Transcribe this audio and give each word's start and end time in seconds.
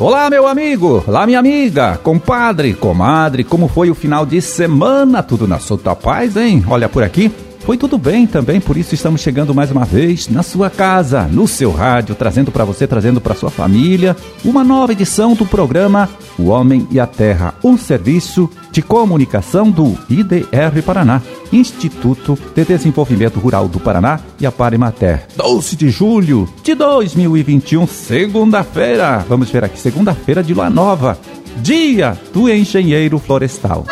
Olá, 0.00 0.30
meu 0.30 0.48
amigo! 0.48 1.04
Olá, 1.06 1.26
minha 1.26 1.38
amiga! 1.38 2.00
Compadre, 2.02 2.72
comadre, 2.72 3.44
como 3.44 3.68
foi 3.68 3.90
o 3.90 3.94
final 3.94 4.24
de 4.24 4.40
semana? 4.40 5.22
Tudo 5.22 5.46
na 5.46 5.58
sua 5.58 5.94
paz, 5.94 6.38
hein? 6.38 6.64
Olha 6.66 6.88
por 6.88 7.02
aqui. 7.02 7.30
Foi 7.70 7.76
tudo 7.76 7.96
bem 7.98 8.26
também, 8.26 8.60
por 8.60 8.76
isso 8.76 8.96
estamos 8.96 9.20
chegando 9.20 9.54
mais 9.54 9.70
uma 9.70 9.84
vez 9.84 10.26
na 10.26 10.42
sua 10.42 10.68
casa, 10.68 11.28
no 11.28 11.46
seu 11.46 11.70
rádio, 11.70 12.16
trazendo 12.16 12.50
para 12.50 12.64
você, 12.64 12.84
trazendo 12.84 13.20
para 13.20 13.32
sua 13.32 13.48
família, 13.48 14.16
uma 14.44 14.64
nova 14.64 14.90
edição 14.90 15.34
do 15.34 15.46
programa 15.46 16.08
O 16.36 16.46
Homem 16.48 16.88
e 16.90 16.98
a 16.98 17.06
Terra, 17.06 17.54
um 17.62 17.78
serviço 17.78 18.50
de 18.72 18.82
comunicação 18.82 19.70
do 19.70 19.96
IDR 20.10 20.82
Paraná, 20.84 21.22
Instituto 21.52 22.36
de 22.56 22.64
Desenvolvimento 22.64 23.38
Rural 23.38 23.68
do 23.68 23.78
Paraná 23.78 24.18
e 24.40 24.46
a 24.46 24.50
Parimater. 24.50 25.28
12 25.36 25.76
de 25.76 25.90
julho 25.90 26.48
de 26.64 26.74
2021, 26.74 27.86
segunda-feira. 27.86 29.24
Vamos 29.28 29.48
ver 29.48 29.62
aqui, 29.62 29.78
segunda-feira 29.78 30.42
de 30.42 30.52
lua 30.52 30.68
nova, 30.68 31.16
dia 31.58 32.18
do 32.34 32.50
engenheiro 32.50 33.20
florestal. 33.20 33.86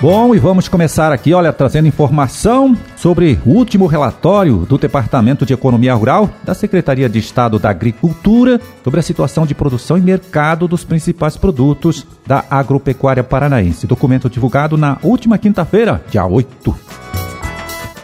Bom, 0.00 0.32
e 0.32 0.38
vamos 0.38 0.68
começar 0.68 1.10
aqui, 1.10 1.34
olha, 1.34 1.52
trazendo 1.52 1.88
informação 1.88 2.76
sobre 2.96 3.36
o 3.44 3.50
último 3.50 3.86
relatório 3.86 4.58
do 4.58 4.78
Departamento 4.78 5.44
de 5.44 5.52
Economia 5.52 5.92
Rural 5.92 6.30
da 6.44 6.54
Secretaria 6.54 7.08
de 7.08 7.18
Estado 7.18 7.58
da 7.58 7.70
Agricultura 7.70 8.60
sobre 8.84 9.00
a 9.00 9.02
situação 9.02 9.44
de 9.44 9.56
produção 9.56 9.98
e 9.98 10.00
mercado 10.00 10.68
dos 10.68 10.84
principais 10.84 11.36
produtos 11.36 12.06
da 12.24 12.44
agropecuária 12.48 13.24
paranaense. 13.24 13.88
Documento 13.88 14.30
divulgado 14.30 14.76
na 14.76 14.98
última 15.02 15.36
quinta-feira, 15.36 16.00
dia 16.08 16.24
8. 16.24 17.07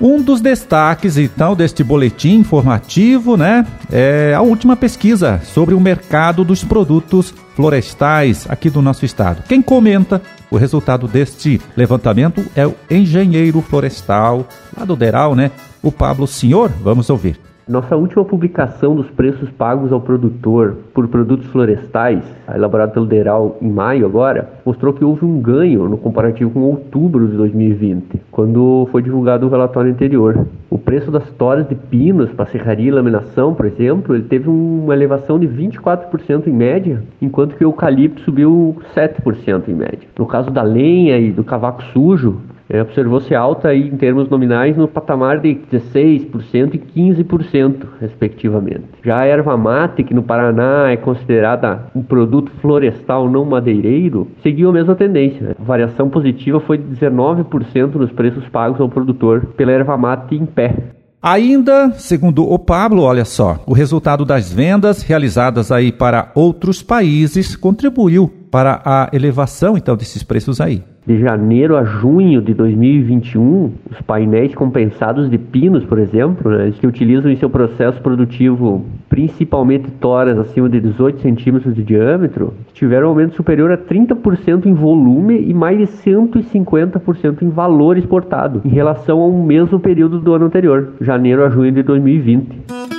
Um 0.00 0.20
dos 0.20 0.40
destaques, 0.40 1.16
então, 1.16 1.54
deste 1.54 1.84
boletim 1.84 2.36
informativo, 2.36 3.36
né, 3.36 3.66
é 3.90 4.34
a 4.34 4.42
última 4.42 4.76
pesquisa 4.76 5.40
sobre 5.44 5.74
o 5.74 5.80
mercado 5.80 6.44
dos 6.44 6.64
produtos 6.64 7.32
florestais 7.54 8.46
aqui 8.48 8.68
do 8.68 8.82
nosso 8.82 9.04
estado. 9.04 9.42
Quem 9.48 9.62
comenta 9.62 10.20
o 10.50 10.56
resultado 10.56 11.06
deste 11.06 11.60
levantamento 11.76 12.44
é 12.54 12.66
o 12.66 12.74
engenheiro 12.90 13.60
florestal 13.60 14.46
lá 14.76 14.84
do 14.84 14.96
Deral, 14.96 15.34
né? 15.34 15.50
O 15.82 15.92
Pablo 15.92 16.26
Senhor. 16.26 16.70
Vamos 16.82 17.10
ouvir. 17.10 17.43
Nossa 17.66 17.96
última 17.96 18.22
publicação 18.26 18.94
dos 18.94 19.08
preços 19.10 19.48
pagos 19.48 19.90
ao 19.90 19.98
produtor 19.98 20.76
por 20.92 21.08
produtos 21.08 21.46
florestais, 21.46 22.22
elaborada 22.54 22.92
pelo 22.92 23.06
Deral 23.06 23.56
em 23.62 23.70
maio 23.70 24.04
agora, 24.04 24.50
mostrou 24.66 24.92
que 24.92 25.02
houve 25.02 25.24
um 25.24 25.40
ganho 25.40 25.88
no 25.88 25.96
comparativo 25.96 26.50
com 26.50 26.60
outubro 26.60 27.26
de 27.26 27.34
2020, 27.38 28.20
quando 28.30 28.86
foi 28.92 29.00
divulgado 29.00 29.46
o 29.46 29.48
relatório 29.48 29.90
anterior. 29.90 30.46
O 30.68 30.76
preço 30.76 31.10
das 31.10 31.30
toras 31.30 31.66
de 31.66 31.74
pinos 31.74 32.30
para 32.32 32.44
serraria 32.44 32.88
e 32.88 32.90
laminação, 32.90 33.54
por 33.54 33.64
exemplo, 33.64 34.14
ele 34.14 34.24
teve 34.24 34.50
uma 34.50 34.92
elevação 34.92 35.38
de 35.38 35.48
24% 35.48 36.46
em 36.46 36.52
média, 36.52 37.02
enquanto 37.22 37.56
que 37.56 37.64
o 37.64 37.68
eucalipto 37.68 38.20
subiu 38.20 38.76
7% 38.94 39.68
em 39.68 39.74
média. 39.74 40.06
No 40.18 40.26
caso 40.26 40.50
da 40.50 40.62
lenha 40.62 41.16
e 41.18 41.32
do 41.32 41.42
cavaco 41.42 41.82
sujo, 41.94 42.42
é, 42.68 42.80
observou-se 42.80 43.34
alta 43.34 43.68
aí, 43.68 43.88
em 43.88 43.96
termos 43.96 44.28
nominais 44.28 44.76
no 44.76 44.88
patamar 44.88 45.38
de 45.40 45.54
16% 45.72 46.74
e 46.74 46.78
15%, 46.78 47.86
respectivamente. 48.00 48.84
Já 49.04 49.20
a 49.20 49.26
erva 49.26 49.56
mate, 49.56 50.02
que 50.02 50.14
no 50.14 50.22
Paraná 50.22 50.90
é 50.90 50.96
considerada 50.96 51.86
um 51.94 52.02
produto 52.02 52.50
florestal 52.60 53.28
não 53.28 53.44
madeireiro, 53.44 54.28
seguiu 54.42 54.70
a 54.70 54.72
mesma 54.72 54.94
tendência. 54.94 55.54
A 55.58 55.62
variação 55.62 56.08
positiva 56.08 56.60
foi 56.60 56.78
de 56.78 56.84
19% 56.84 57.94
nos 57.94 58.12
preços 58.12 58.48
pagos 58.48 58.80
ao 58.80 58.88
produtor 58.88 59.46
pela 59.56 59.72
erva 59.72 59.96
mate 59.96 60.34
em 60.34 60.46
pé. 60.46 60.74
Ainda, 61.22 61.90
segundo 61.92 62.50
o 62.50 62.58
Pablo, 62.58 63.02
olha 63.02 63.24
só, 63.24 63.58
o 63.66 63.72
resultado 63.72 64.26
das 64.26 64.52
vendas 64.52 65.02
realizadas 65.02 65.72
aí 65.72 65.90
para 65.90 66.30
outros 66.34 66.82
países 66.82 67.56
contribuiu 67.56 68.30
para 68.50 68.82
a 68.84 69.08
elevação 69.10 69.76
então 69.76 69.96
desses 69.96 70.22
preços 70.22 70.60
aí 70.60 70.82
de 71.06 71.18
janeiro 71.18 71.76
a 71.76 71.84
junho 71.84 72.40
de 72.40 72.54
2021, 72.54 73.72
os 73.90 74.00
painéis 74.02 74.54
compensados 74.54 75.28
de 75.30 75.36
pinos, 75.36 75.84
por 75.84 75.98
exemplo, 75.98 76.50
né, 76.50 76.72
que 76.78 76.86
utilizam 76.86 77.30
em 77.30 77.36
seu 77.36 77.50
processo 77.50 78.00
produtivo 78.00 78.84
principalmente 79.08 79.90
toras 79.92 80.36
acima 80.38 80.68
de 80.68 80.80
18 80.80 81.20
centímetros 81.20 81.74
de 81.74 81.84
diâmetro, 81.84 82.54
tiveram 82.72 83.06
um 83.06 83.10
aumento 83.10 83.36
superior 83.36 83.70
a 83.70 83.78
30% 83.78 84.66
em 84.66 84.74
volume 84.74 85.40
e 85.40 85.54
mais 85.54 85.78
de 85.78 85.84
150% 85.84 87.42
em 87.42 87.48
valor 87.48 87.96
exportado, 87.96 88.60
em 88.64 88.70
relação 88.70 89.20
ao 89.20 89.30
mesmo 89.30 89.78
período 89.78 90.18
do 90.18 90.34
ano 90.34 90.46
anterior, 90.46 90.94
janeiro 91.00 91.44
a 91.44 91.48
junho 91.48 91.70
de 91.70 91.82
2020. 91.82 92.93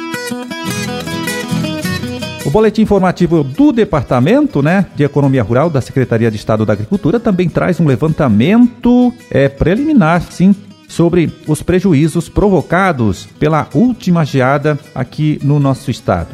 Boletim 2.56 2.84
informativo 2.84 3.44
do 3.44 3.74
Departamento 3.74 4.64
né, 4.64 4.86
de 4.96 5.04
Economia 5.04 5.44
Rural 5.44 5.70
da 5.70 5.82
Secretaria 5.82 6.32
de 6.32 6.38
Estado 6.38 6.66
da 6.66 6.72
Agricultura 6.72 7.20
também 7.20 7.50
traz 7.50 7.82
um 7.82 7.86
levantamento 7.86 9.14
é, 9.30 9.50
preliminar, 9.50 10.22
sim, 10.22 10.56
sobre 10.88 11.30
os 11.50 11.62
prejuízos 11.62 12.30
provocados 12.30 13.28
pela 13.38 13.68
última 13.74 14.24
geada 14.24 14.80
aqui 14.96 15.38
no 15.44 15.60
nosso 15.60 15.92
estado. 15.92 16.30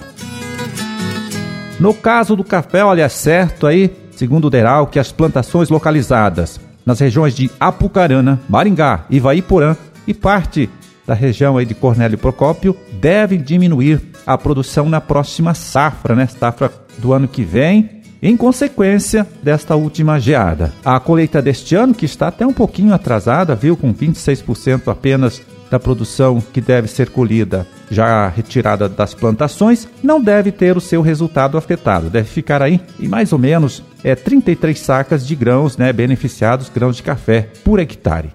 No 1.80 1.92
caso 1.92 2.36
do 2.36 2.44
café, 2.44 2.86
olha, 2.86 3.02
é 3.02 3.10
certo 3.10 3.66
aí, 3.66 3.92
segundo 4.12 4.46
o 4.46 4.52
Deral, 4.52 4.86
que 4.86 5.00
as 5.00 5.12
plantações 5.12 5.70
localizadas 5.70 6.62
nas 6.86 7.00
regiões 7.00 7.36
de 7.36 7.50
Apucarana, 7.60 8.40
Maringá, 8.48 9.06
Ivaiporã 9.10 9.76
e 10.06 10.14
parte 10.14 10.70
da 11.12 11.16
região 11.16 11.58
aí 11.58 11.66
de 11.66 11.76
Cornélio 11.76 12.18
Procópio 12.18 12.74
devem 12.94 13.42
diminuir 13.42 14.02
a 14.26 14.38
produção 14.38 14.88
na 14.88 15.02
próxima 15.02 15.54
safra, 15.54 16.16
né? 16.16 16.26
Safra 16.26 16.72
do 17.00 17.12
ano 17.12 17.28
que 17.28 17.44
vem, 17.44 18.02
em 18.24 18.38
consequência 18.38 19.28
desta 19.44 19.76
última 19.76 20.22
geada. 20.22 20.72
A 20.86 20.98
colheita 21.02 21.42
deste 21.42 21.76
ano, 21.76 21.94
que 21.94 22.06
está 22.06 22.30
até 22.30 22.48
um 22.48 22.54
pouquinho 22.54 22.94
atrasada, 22.94 23.56
viu, 23.56 23.76
com 23.76 23.94
26% 23.94 24.88
apenas 24.88 25.42
da 25.70 25.78
produção 25.78 26.42
que 26.54 26.62
deve 26.62 26.88
ser 26.88 27.10
colhida 27.10 27.68
já 27.90 28.30
retirada 28.30 28.88
das 28.88 29.14
plantações, 29.14 29.90
não 30.02 30.22
deve 30.22 30.50
ter 30.50 30.78
o 30.78 30.82
seu 30.82 31.02
resultado 31.02 31.58
afetado. 31.58 32.10
Deve 32.10 32.30
ficar 32.30 32.62
aí 32.62 32.80
em 32.98 33.08
mais 33.10 33.34
ou 33.34 33.40
menos 33.40 33.84
é, 34.02 34.16
33 34.16 34.80
sacas 34.80 35.28
de 35.28 35.36
grãos 35.36 35.76
né, 35.76 35.92
beneficiados, 35.92 36.70
grãos 36.70 36.96
de 36.96 37.04
café 37.04 37.50
por 37.66 37.80
hectare. 37.80 38.32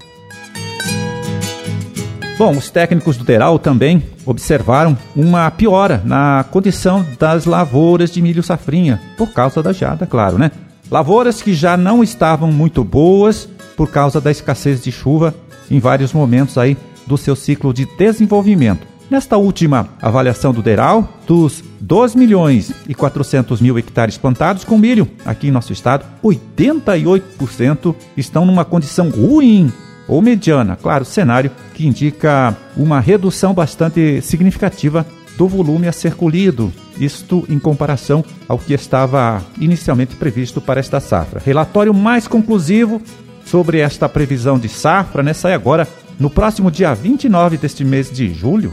Bom, 2.38 2.50
os 2.50 2.68
técnicos 2.68 3.16
do 3.16 3.24
Deral 3.24 3.58
também 3.58 4.02
observaram 4.26 4.96
uma 5.16 5.50
piora 5.50 6.02
na 6.04 6.44
condição 6.50 7.04
das 7.18 7.46
lavouras 7.46 8.10
de 8.10 8.20
milho 8.20 8.42
safrinha, 8.42 9.00
por 9.16 9.32
causa 9.32 9.62
da 9.62 9.72
geada, 9.72 10.06
claro, 10.06 10.36
né? 10.36 10.50
Lavouras 10.90 11.40
que 11.40 11.54
já 11.54 11.78
não 11.78 12.04
estavam 12.04 12.52
muito 12.52 12.84
boas 12.84 13.48
por 13.74 13.90
causa 13.90 14.20
da 14.20 14.30
escassez 14.30 14.84
de 14.84 14.92
chuva 14.92 15.34
em 15.70 15.80
vários 15.80 16.12
momentos 16.12 16.58
aí 16.58 16.76
do 17.06 17.16
seu 17.16 17.34
ciclo 17.34 17.72
de 17.72 17.86
desenvolvimento. 17.96 18.86
Nesta 19.10 19.38
última 19.38 19.88
avaliação 20.02 20.52
do 20.52 20.62
Deral, 20.62 21.08
dos 21.26 21.64
2 21.80 22.14
milhões 22.14 22.70
e 22.86 22.94
400 22.94 23.62
mil 23.62 23.78
hectares 23.78 24.18
plantados 24.18 24.62
com 24.62 24.76
milho 24.76 25.08
aqui 25.24 25.48
em 25.48 25.52
nosso 25.52 25.72
estado, 25.72 26.04
88% 26.22 27.94
estão 28.14 28.44
numa 28.44 28.64
condição 28.64 29.08
ruim 29.08 29.72
ou 30.08 30.22
mediana, 30.22 30.76
claro, 30.76 31.04
cenário 31.04 31.50
que 31.74 31.86
indica 31.86 32.56
uma 32.76 33.00
redução 33.00 33.52
bastante 33.52 34.20
significativa 34.22 35.06
do 35.36 35.46
volume 35.46 35.86
a 35.86 35.92
ser 35.92 36.14
colhido, 36.14 36.72
isto 36.98 37.44
em 37.48 37.58
comparação 37.58 38.24
ao 38.48 38.58
que 38.58 38.72
estava 38.72 39.44
inicialmente 39.60 40.16
previsto 40.16 40.60
para 40.60 40.80
esta 40.80 40.98
safra. 41.00 41.42
Relatório 41.44 41.92
mais 41.92 42.26
conclusivo 42.26 43.02
sobre 43.44 43.78
esta 43.78 44.08
previsão 44.08 44.58
de 44.58 44.68
safra 44.68 45.22
né, 45.22 45.32
sai 45.32 45.52
agora 45.52 45.86
no 46.18 46.30
próximo 46.30 46.70
dia 46.70 46.94
29 46.94 47.58
deste 47.58 47.84
mês 47.84 48.10
de 48.10 48.32
julho. 48.32 48.72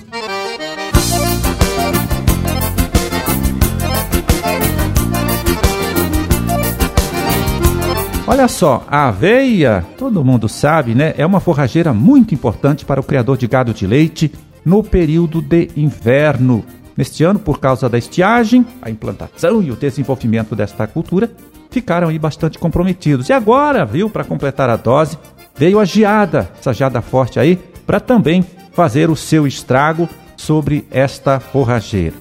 Olha 8.25 8.47
só, 8.47 8.85
a 8.87 9.09
aveia, 9.09 9.85
todo 9.97 10.23
mundo 10.23 10.47
sabe, 10.47 10.95
né? 10.95 11.13
É 11.17 11.25
uma 11.25 11.41
forrageira 11.41 11.91
muito 11.91 12.33
importante 12.33 12.85
para 12.85 13.01
o 13.01 13.03
criador 13.03 13.37
de 13.37 13.45
gado 13.47 13.73
de 13.73 13.85
leite 13.85 14.31
no 14.63 14.81
período 14.81 15.41
de 15.41 15.69
inverno. 15.75 16.63
Neste 16.95 17.25
ano, 17.25 17.37
por 17.37 17.59
causa 17.59 17.89
da 17.89 17.97
estiagem, 17.97 18.65
a 18.81 18.89
implantação 18.89 19.61
e 19.61 19.71
o 19.71 19.75
desenvolvimento 19.75 20.55
desta 20.55 20.87
cultura 20.87 21.29
ficaram 21.69 22.07
aí 22.07 22.17
bastante 22.17 22.57
comprometidos. 22.57 23.27
E 23.27 23.33
agora, 23.33 23.85
viu, 23.85 24.09
para 24.09 24.23
completar 24.23 24.69
a 24.69 24.77
dose, 24.77 25.17
veio 25.53 25.77
a 25.77 25.83
geada, 25.83 26.49
essa 26.57 26.71
geada 26.71 27.01
forte 27.01 27.41
aí, 27.41 27.57
para 27.85 27.99
também 27.99 28.45
fazer 28.71 29.09
o 29.09 29.17
seu 29.17 29.45
estrago 29.45 30.07
sobre 30.37 30.87
esta 30.91 31.41
forrageira. 31.41 32.15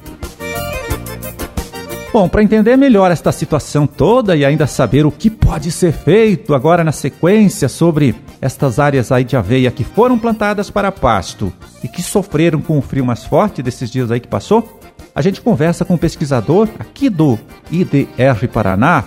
Bom, 2.12 2.28
para 2.28 2.42
entender 2.42 2.76
melhor 2.76 3.10
esta 3.10 3.32
situação 3.32 3.86
toda 3.86 4.36
e 4.36 4.44
ainda 4.44 4.66
saber 4.66 5.06
o 5.06 5.10
que 5.10 5.30
pode 5.30 5.72
ser 5.72 5.92
feito 5.92 6.54
agora 6.54 6.84
na 6.84 6.92
sequência 6.92 7.70
sobre 7.70 8.14
estas 8.38 8.78
áreas 8.78 9.10
aí 9.10 9.24
de 9.24 9.34
aveia 9.34 9.70
que 9.70 9.82
foram 9.82 10.18
plantadas 10.18 10.68
para 10.68 10.92
pasto 10.92 11.50
e 11.82 11.88
que 11.88 12.02
sofreram 12.02 12.60
com 12.60 12.76
o 12.76 12.82
frio 12.82 13.06
mais 13.06 13.24
forte 13.24 13.62
desses 13.62 13.90
dias 13.90 14.10
aí 14.10 14.20
que 14.20 14.28
passou, 14.28 14.78
a 15.14 15.22
gente 15.22 15.40
conversa 15.40 15.86
com 15.86 15.94
o 15.94 15.96
um 15.96 15.98
pesquisador 15.98 16.68
aqui 16.78 17.08
do 17.08 17.38
IDR 17.70 18.46
Paraná, 18.52 19.04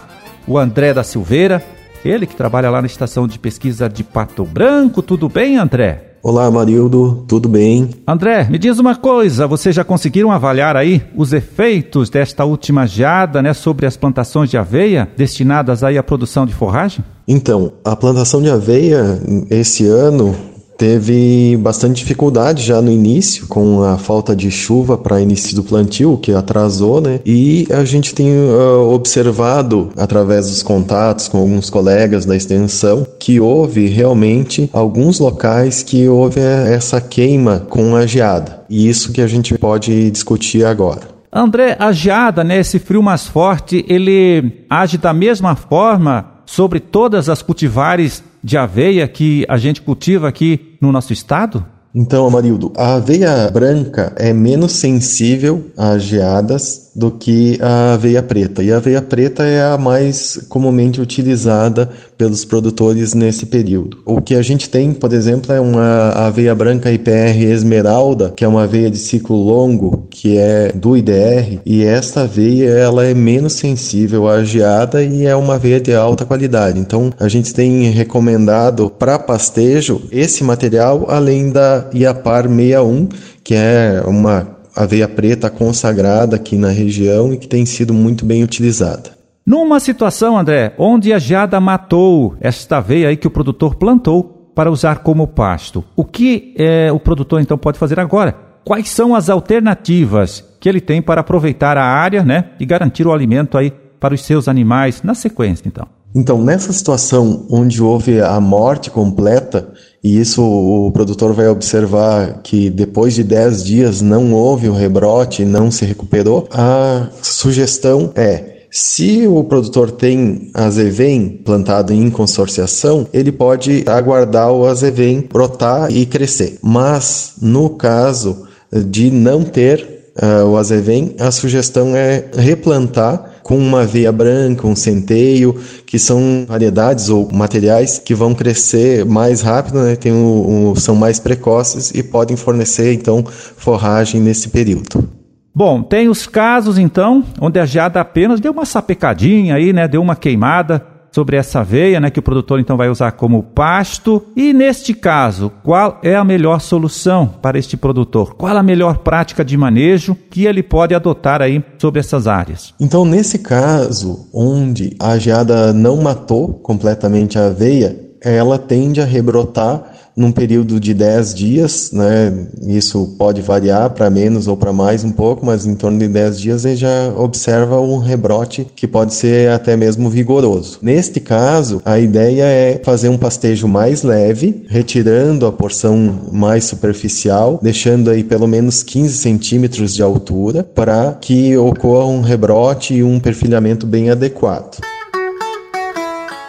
o 0.47 0.57
André 0.57 0.91
da 0.91 1.03
Silveira, 1.03 1.63
ele 2.03 2.25
que 2.25 2.35
trabalha 2.35 2.71
lá 2.71 2.81
na 2.81 2.87
estação 2.87 3.27
de 3.27 3.37
pesquisa 3.37 3.87
de 3.87 4.03
Pato 4.03 4.43
Branco. 4.43 5.03
Tudo 5.03 5.29
bem, 5.29 5.57
André? 5.57 6.14
Olá, 6.27 6.49
Marildo, 6.49 7.23
tudo 7.27 7.47
bem? 7.47 7.87
André, 8.07 8.47
me 8.49 8.57
diz 8.57 8.79
uma 8.79 8.95
coisa, 8.95 9.45
vocês 9.45 9.75
já 9.75 9.83
conseguiram 9.83 10.31
avaliar 10.31 10.75
aí 10.75 11.03
os 11.15 11.31
efeitos 11.31 12.09
desta 12.09 12.43
última 12.43 12.87
geada, 12.87 13.43
né, 13.43 13.53
sobre 13.53 13.85
as 13.85 13.95
plantações 13.95 14.49
de 14.49 14.57
aveia 14.57 15.07
destinadas 15.15 15.83
aí 15.83 15.99
à 15.99 16.01
produção 16.01 16.47
de 16.47 16.51
forragem? 16.51 17.05
Então, 17.27 17.73
a 17.83 17.95
plantação 17.95 18.41
de 18.41 18.49
aveia 18.49 19.21
esse 19.51 19.85
ano 19.85 20.35
teve 20.77 21.57
bastante 21.57 21.97
dificuldade 21.97 22.63
já 22.63 22.81
no 22.81 22.91
início, 22.91 23.47
com 23.47 23.83
a 23.83 23.97
falta 23.97 24.35
de 24.35 24.51
chuva 24.51 24.97
para 24.97 25.21
início 25.21 25.55
do 25.55 25.63
plantio, 25.63 26.17
que 26.17 26.31
atrasou, 26.31 27.01
né? 27.01 27.19
E 27.25 27.67
a 27.71 27.83
gente 27.83 28.13
tem 28.13 28.27
uh, 28.27 28.89
observado, 28.93 29.89
através 29.97 30.47
dos 30.49 30.63
contatos 30.63 31.27
com 31.27 31.37
alguns 31.37 31.69
colegas 31.69 32.25
da 32.25 32.35
extensão, 32.35 33.05
que 33.19 33.39
houve 33.39 33.87
realmente 33.87 34.69
alguns 34.73 35.19
locais 35.19 35.83
que 35.83 36.07
houve 36.07 36.39
essa 36.39 36.99
queima 37.01 37.65
com 37.69 37.95
a 37.95 38.05
geada. 38.05 38.63
E 38.69 38.87
isso 38.87 39.11
que 39.11 39.21
a 39.21 39.27
gente 39.27 39.57
pode 39.57 40.11
discutir 40.11 40.65
agora. 40.65 41.15
André, 41.31 41.75
a 41.77 41.91
geada, 41.91 42.43
né, 42.43 42.59
esse 42.59 42.79
frio 42.79 43.03
mais 43.03 43.27
forte, 43.27 43.85
ele 43.89 44.63
age 44.69 44.97
da 44.97 45.13
mesma 45.13 45.55
forma 45.55 46.35
sobre 46.45 46.79
todas 46.79 47.27
as 47.27 47.41
cultivares 47.41 48.23
de 48.45 48.57
aveia 48.59 49.07
que 49.07 49.43
a 49.49 49.57
gente 49.57 49.81
cultiva 49.81 50.27
aqui 50.27 50.77
no 50.79 50.91
nosso 50.91 51.11
estado? 51.11 51.65
Então, 51.95 52.27
Amarildo, 52.27 52.71
a 52.77 52.93
aveia 52.93 53.49
branca 53.51 54.13
é 54.15 54.31
menos 54.31 54.73
sensível 54.73 55.71
às 55.75 56.03
geadas 56.03 56.84
do 56.95 57.11
que 57.11 57.59
a 57.61 57.93
aveia 57.93 58.23
preta. 58.23 58.63
E 58.63 58.71
a 58.71 58.77
aveia 58.77 59.01
preta 59.01 59.43
é 59.43 59.61
a 59.61 59.77
mais 59.77 60.39
comumente 60.47 61.01
utilizada 61.01 61.89
pelos 62.17 62.45
produtores 62.45 63.13
nesse 63.13 63.45
período. 63.45 63.97
O 64.05 64.21
que 64.21 64.33
a 64.33 64.41
gente 64.41 64.69
tem, 64.69 64.93
por 64.93 65.11
exemplo, 65.11 65.51
é 65.51 65.59
uma 65.59 66.11
aveia 66.11 66.55
branca 66.55 66.91
IPR 66.91 67.43
Esmeralda, 67.43 68.31
que 68.35 68.45
é 68.45 68.47
uma 68.47 68.63
aveia 68.63 68.89
de 68.89 68.97
ciclo 68.97 69.35
longo, 69.35 70.07
que 70.09 70.37
é 70.37 70.71
do 70.71 70.95
IDR, 70.95 71.59
e 71.65 71.83
esta 71.83 72.21
aveia 72.21 72.69
ela 72.69 73.05
é 73.05 73.13
menos 73.13 73.53
sensível 73.53 74.29
à 74.29 74.43
geada 74.43 75.03
e 75.03 75.25
é 75.25 75.35
uma 75.35 75.55
aveia 75.55 75.81
de 75.81 75.93
alta 75.93 76.25
qualidade. 76.25 76.79
Então, 76.79 77.11
a 77.19 77.27
gente 77.27 77.53
tem 77.53 77.89
recomendado 77.89 78.89
para 78.89 79.19
pastejo 79.19 80.01
esse 80.11 80.43
material 80.43 81.05
além 81.09 81.51
da 81.51 81.89
Iapar 81.93 82.47
61, 82.47 83.09
que 83.43 83.53
é 83.53 84.01
uma 84.05 84.54
aveia 84.75 85.07
preta 85.07 85.49
consagrada 85.49 86.35
aqui 86.35 86.57
na 86.57 86.69
região 86.69 87.33
e 87.33 87.37
que 87.37 87.47
tem 87.47 87.65
sido 87.65 87.93
muito 87.93 88.25
bem 88.25 88.43
utilizada. 88.43 89.15
Numa 89.45 89.79
situação, 89.79 90.37
André, 90.37 90.73
onde 90.77 91.13
a 91.13 91.19
geada 91.19 91.59
matou 91.59 92.35
esta 92.41 92.77
aveia 92.77 93.09
aí 93.09 93.15
que 93.15 93.27
o 93.27 93.31
produtor 93.31 93.75
plantou 93.75 94.51
para 94.55 94.71
usar 94.71 94.99
como 94.99 95.27
pasto, 95.27 95.83
o 95.95 96.03
que 96.03 96.53
é, 96.57 96.91
o 96.91 96.99
produtor 96.99 97.41
então 97.41 97.57
pode 97.57 97.77
fazer 97.77 97.99
agora? 97.99 98.35
Quais 98.63 98.89
são 98.89 99.13
as 99.13 99.29
alternativas 99.29 100.43
que 100.59 100.67
ele 100.67 100.81
tem 100.81 101.01
para 101.01 101.21
aproveitar 101.21 101.77
a 101.77 101.85
área, 101.85 102.23
né, 102.23 102.51
e 102.59 102.65
garantir 102.65 103.05
o 103.05 103.13
alimento 103.13 103.57
aí 103.57 103.71
para 103.99 104.15
os 104.15 104.21
seus 104.21 104.47
animais 104.47 105.03
na 105.03 105.13
sequência, 105.13 105.67
então? 105.67 105.87
Então, 106.15 106.41
nessa 106.41 106.71
situação 106.71 107.45
onde 107.51 107.83
houve 107.83 108.21
a 108.21 108.39
morte 108.39 108.89
completa, 108.89 109.73
e 110.05 110.19
isso 110.19 110.43
o 110.43 110.91
produtor 110.91 111.33
vai 111.33 111.47
observar 111.47 112.41
que 112.43 112.69
depois 112.69 113.15
de 113.15 113.23
10 113.23 113.63
dias 113.63 114.01
não 114.03 114.33
houve 114.33 114.69
o 114.69 114.73
rebrote, 114.73 115.43
não 115.43 115.71
se 115.71 115.83
recuperou, 115.83 116.47
a 116.51 117.07
sugestão 117.23 118.11
é 118.15 118.53
se 118.69 119.25
o 119.25 119.43
produtor 119.43 119.89
tem 119.89 120.51
azevém 120.53 121.41
plantado 121.43 121.91
em 121.91 122.11
consorciação, 122.11 123.07
ele 123.11 123.31
pode 123.31 123.83
aguardar 123.87 124.51
o 124.51 124.67
azevém 124.67 125.21
brotar 125.21 125.91
e 125.91 126.05
crescer. 126.05 126.59
Mas 126.61 127.33
no 127.41 127.71
caso 127.71 128.45
de 128.71 129.09
não 129.09 129.43
ter 129.43 130.11
uh, 130.21 130.45
o 130.45 130.55
azevém, 130.55 131.15
a 131.19 131.31
sugestão 131.31 131.95
é 131.95 132.25
replantar 132.37 133.34
com 133.45 133.59
uma 133.59 133.81
aveia 133.81 134.11
branca, 134.11 134.65
um 134.65 134.75
centeio, 134.75 135.55
que 135.85 135.99
são 135.99 136.47
variedades 136.47 137.09
ou 137.09 137.31
materiais 137.31 137.99
que 137.99 138.15
vão 138.15 138.33
crescer 138.33 139.05
mais 139.05 139.43
rápido, 139.43 139.83
né? 139.83 139.95
Tem 139.95 140.11
o, 140.11 140.73
são 140.75 140.95
mais 140.95 141.19
precoces 141.19 141.91
e 141.91 142.01
podem 142.01 142.35
fornecer 142.35 142.91
então 142.91 143.23
forragem 143.23 144.19
nesse 144.19 144.49
período. 144.49 145.07
Bom, 145.53 145.83
tem 145.83 146.09
os 146.09 146.25
casos 146.25 146.79
então 146.79 147.23
onde 147.39 147.59
a 147.59 147.67
geada 147.67 148.01
apenas 148.01 148.39
deu 148.39 148.51
uma 148.51 148.65
sapecadinha 148.65 149.53
aí, 149.53 149.71
né? 149.71 149.87
Deu 149.87 150.01
uma 150.01 150.15
queimada 150.15 150.94
sobre 151.15 151.37
essa 151.37 151.61
aveia, 151.61 151.97
né, 152.01 152.09
que 152.09 152.19
o 152.19 152.21
produtor 152.21 152.59
então 152.59 152.75
vai 152.75 152.89
usar 152.89 153.13
como 153.13 153.41
pasto. 153.41 154.21
E 154.35 154.51
neste 154.51 154.93
caso, 154.93 155.49
qual 155.63 155.97
é 156.03 156.13
a 156.13 156.25
melhor 156.25 156.59
solução 156.59 157.25
para 157.41 157.57
este 157.57 157.77
produtor? 157.77 158.35
Qual 158.35 158.55
a 158.55 158.61
melhor 158.61 158.97
prática 158.97 159.45
de 159.45 159.55
manejo 159.55 160.13
que 160.29 160.45
ele 160.45 160.61
pode 160.61 160.93
adotar 160.93 161.41
aí 161.41 161.63
sobre 161.77 162.01
essas 162.01 162.27
áreas? 162.27 162.73
Então, 162.81 163.05
nesse 163.05 163.39
caso, 163.39 164.27
onde 164.33 164.93
a 164.99 165.17
geada 165.17 165.71
não 165.71 166.01
matou 166.01 166.55
completamente 166.55 167.39
a 167.39 167.45
aveia, 167.45 167.97
ela 168.21 168.57
tende 168.59 168.99
a 168.99 169.05
rebrotar 169.05 169.94
num 170.15 170.31
período 170.31 170.79
de 170.79 170.93
10 170.93 171.33
dias, 171.33 171.91
né? 171.91 172.33
Isso 172.65 173.15
pode 173.17 173.41
variar 173.41 173.89
para 173.89 174.09
menos 174.09 174.47
ou 174.47 174.55
para 174.55 174.71
mais 174.71 175.03
um 175.03 175.11
pouco, 175.11 175.45
mas 175.45 175.65
em 175.65 175.75
torno 175.75 175.99
de 175.99 176.07
10 176.07 176.39
dias 176.39 176.65
ele 176.65 176.77
já 176.77 177.13
observa 177.17 177.79
um 177.81 177.97
rebrote 177.97 178.65
que 178.75 178.87
pode 178.87 179.13
ser 179.13 179.49
até 179.51 179.75
mesmo 179.75 180.09
vigoroso. 180.09 180.79
Neste 180.81 181.19
caso, 181.19 181.81
a 181.83 181.99
ideia 181.99 182.43
é 182.43 182.81
fazer 182.83 183.09
um 183.09 183.17
pastejo 183.17 183.67
mais 183.67 184.03
leve, 184.03 184.63
retirando 184.67 185.45
a 185.45 185.51
porção 185.51 186.21
mais 186.31 186.65
superficial, 186.65 187.59
deixando 187.61 188.09
aí 188.09 188.23
pelo 188.23 188.47
menos 188.47 188.83
15 188.83 189.17
centímetros 189.17 189.93
de 189.93 190.01
altura 190.01 190.63
para 190.63 191.17
que 191.19 191.57
ocorra 191.57 192.05
um 192.05 192.21
rebrote 192.21 192.93
e 192.93 193.03
um 193.03 193.19
perfilhamento 193.19 193.85
bem 193.85 194.09
adequado. 194.09 194.79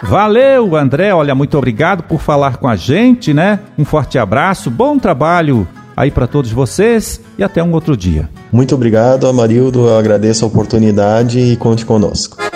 Valeu, 0.01 0.75
André. 0.75 1.13
Olha, 1.13 1.33
muito 1.33 1.57
obrigado 1.57 2.03
por 2.03 2.19
falar 2.19 2.57
com 2.57 2.67
a 2.67 2.75
gente, 2.75 3.33
né? 3.33 3.59
Um 3.77 3.85
forte 3.85 4.17
abraço, 4.17 4.69
bom 4.69 4.97
trabalho 4.99 5.67
aí 5.95 6.11
para 6.11 6.27
todos 6.27 6.51
vocês 6.51 7.19
e 7.37 7.43
até 7.43 7.63
um 7.63 7.71
outro 7.73 7.97
dia. 7.97 8.29
Muito 8.51 8.75
obrigado, 8.75 9.27
Amarildo. 9.27 9.87
Eu 9.87 9.97
agradeço 9.97 10.45
a 10.45 10.47
oportunidade 10.47 11.39
e 11.39 11.55
conte 11.55 11.85
conosco. 11.85 12.46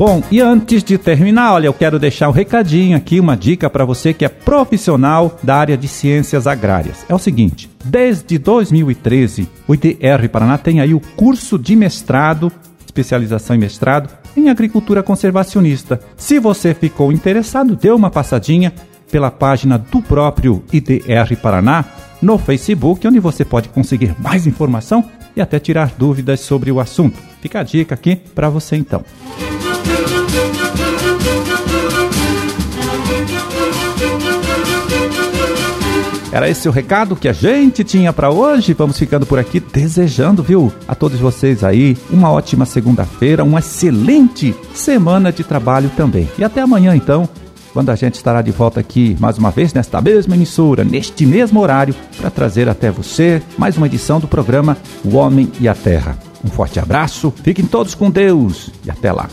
Bom, 0.00 0.22
e 0.30 0.40
antes 0.40 0.82
de 0.82 0.96
terminar, 0.96 1.52
olha, 1.52 1.66
eu 1.66 1.74
quero 1.74 1.98
deixar 1.98 2.30
um 2.30 2.32
recadinho 2.32 2.96
aqui, 2.96 3.20
uma 3.20 3.36
dica 3.36 3.68
para 3.68 3.84
você 3.84 4.14
que 4.14 4.24
é 4.24 4.30
profissional 4.30 5.38
da 5.42 5.54
área 5.56 5.76
de 5.76 5.86
ciências 5.86 6.46
agrárias. 6.46 7.04
É 7.06 7.14
o 7.14 7.18
seguinte: 7.18 7.68
desde 7.84 8.38
2013, 8.38 9.46
o 9.68 9.74
IDR 9.74 10.26
Paraná 10.32 10.56
tem 10.56 10.80
aí 10.80 10.94
o 10.94 11.00
curso 11.00 11.58
de 11.58 11.76
mestrado, 11.76 12.50
especialização 12.82 13.54
em 13.54 13.58
mestrado 13.58 14.08
em 14.34 14.48
agricultura 14.48 15.02
conservacionista. 15.02 16.00
Se 16.16 16.38
você 16.38 16.72
ficou 16.72 17.12
interessado, 17.12 17.76
dê 17.76 17.90
uma 17.90 18.08
passadinha 18.08 18.72
pela 19.12 19.30
página 19.30 19.76
do 19.76 20.00
próprio 20.00 20.64
IDR 20.72 21.36
Paraná 21.42 21.84
no 22.22 22.38
Facebook, 22.38 23.06
onde 23.06 23.20
você 23.20 23.44
pode 23.44 23.68
conseguir 23.68 24.14
mais 24.18 24.46
informação 24.46 25.04
e 25.36 25.42
até 25.42 25.58
tirar 25.58 25.92
dúvidas 25.98 26.40
sobre 26.40 26.72
o 26.72 26.80
assunto. 26.80 27.18
Fica 27.42 27.60
a 27.60 27.62
dica 27.62 27.94
aqui 27.94 28.16
para 28.16 28.48
você 28.48 28.76
então. 28.76 29.04
Era 36.32 36.48
esse 36.48 36.68
o 36.68 36.72
recado 36.72 37.16
que 37.16 37.28
a 37.28 37.32
gente 37.32 37.82
tinha 37.82 38.12
para 38.12 38.30
hoje. 38.30 38.72
Vamos 38.72 38.96
ficando 38.96 39.26
por 39.26 39.38
aqui 39.38 39.58
desejando, 39.58 40.42
viu, 40.42 40.72
a 40.86 40.94
todos 40.94 41.18
vocês 41.18 41.64
aí 41.64 41.96
uma 42.08 42.30
ótima 42.30 42.64
segunda-feira, 42.64 43.42
uma 43.42 43.58
excelente 43.58 44.54
semana 44.72 45.32
de 45.32 45.42
trabalho 45.42 45.90
também. 45.96 46.28
E 46.38 46.44
até 46.44 46.60
amanhã 46.60 46.94
então, 46.94 47.28
quando 47.72 47.90
a 47.90 47.96
gente 47.96 48.14
estará 48.14 48.42
de 48.42 48.52
volta 48.52 48.78
aqui 48.78 49.16
mais 49.18 49.38
uma 49.38 49.50
vez 49.50 49.74
nesta 49.74 50.00
mesma 50.00 50.36
emissora, 50.36 50.84
neste 50.84 51.26
mesmo 51.26 51.60
horário, 51.60 51.94
para 52.16 52.30
trazer 52.30 52.68
até 52.68 52.92
você 52.92 53.42
mais 53.58 53.76
uma 53.76 53.86
edição 53.86 54.20
do 54.20 54.28
programa 54.28 54.76
O 55.04 55.16
Homem 55.16 55.50
e 55.58 55.68
a 55.68 55.74
Terra. 55.74 56.16
Um 56.44 56.48
forte 56.48 56.78
abraço, 56.78 57.34
fiquem 57.42 57.66
todos 57.66 57.94
com 57.94 58.08
Deus 58.08 58.70
e 58.84 58.90
até 58.90 59.10
lá. 59.12 59.28